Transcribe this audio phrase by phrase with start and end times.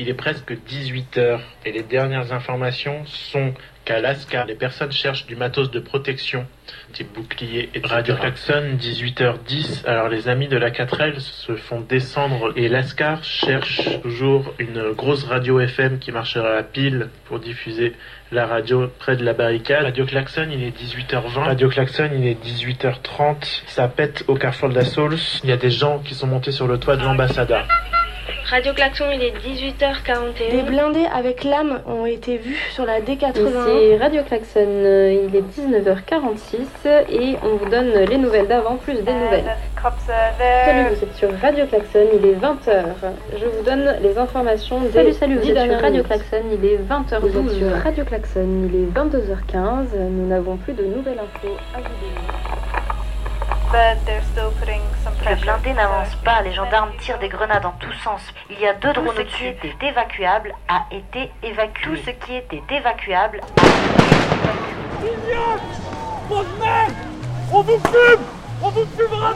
[0.00, 3.52] Il est presque 18h et les dernières informations sont
[3.84, 6.46] qu'à Alaska, les personnes cherchent du matos de protection,
[6.94, 9.86] type bouclier et Radio Klaxon, 18h10.
[9.86, 15.24] Alors les amis de la 4L se font descendre et Lascar cherche toujours une grosse
[15.24, 17.92] radio FM qui marchera à pile pour diffuser
[18.32, 19.84] la radio près de la barricade.
[19.84, 21.44] Radio Klaxon, il est 18h20.
[21.44, 23.64] Radio Klaxon, il est 18h30.
[23.66, 24.84] Ça pète au carrefour de la.
[25.44, 27.54] Il y a des gens qui sont montés sur le toit de l'ambassade.
[28.50, 30.50] Radio Klaxon, il est 18h41.
[30.50, 33.36] Des blindés avec lame ont été vus sur la D80.
[33.36, 36.56] Ici Radio Klaxon, euh, il est 19h46
[37.10, 39.54] et on vous donne les nouvelles d'avant plus des nouvelles.
[40.34, 42.86] Salut, vous êtes sur Radio Klaxon, il est 20h.
[43.38, 46.02] Je vous donne les informations des Salut, salut, vous 10 êtes sur Radio.
[46.02, 47.20] Klaxon, il est 20h12.
[47.20, 49.96] Vous êtes sur Radio Klaxon, il est 22h15.
[50.10, 52.59] Nous n'avons plus de nouvelles infos à vous donner.
[53.72, 58.20] Le blindé n'avance pas, les gendarmes tirent des grenades en tous sens.
[58.50, 59.54] Il y a deux drones ce au-dessus.
[59.60, 61.82] qui était évacuable a été évacué.
[61.84, 63.40] Tout ce qui était évacuable
[67.52, 68.24] On vous fume
[68.62, 69.34] On vous fumera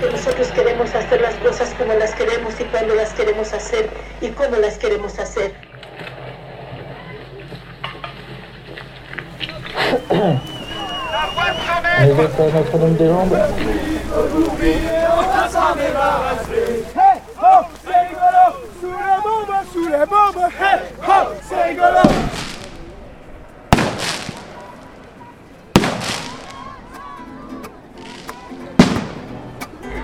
[0.00, 4.28] porque nosotros queremos hacer las cosas como las queremos y cuando las queremos hacer y
[4.28, 5.52] cómo las queremos hacer.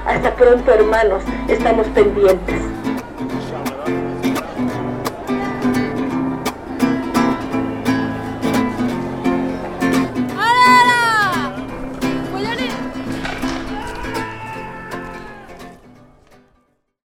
[0.06, 2.62] Hasta pronto, hermanos, estamos pendientes.